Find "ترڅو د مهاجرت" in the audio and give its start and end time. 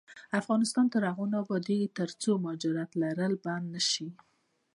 1.97-2.91